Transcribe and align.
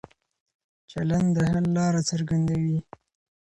چلن 0.91 1.23
د 1.35 1.37
حل 1.51 1.65
لاره 1.77 2.01
څرګندوي. 2.09 2.77